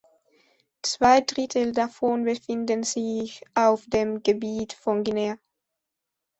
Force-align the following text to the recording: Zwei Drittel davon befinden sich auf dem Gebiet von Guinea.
Zwei 0.81 1.21
Drittel 1.21 1.73
davon 1.73 2.23
befinden 2.23 2.81
sich 2.81 3.43
auf 3.53 3.83
dem 3.85 4.23
Gebiet 4.23 4.73
von 4.73 5.03
Guinea. 5.03 5.37